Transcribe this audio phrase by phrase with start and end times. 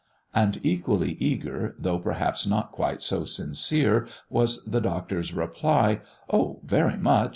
[0.33, 6.97] And equally eager, though perhaps not quite so sincere, was the Doctor's reply: "Oh very
[6.97, 7.29] much!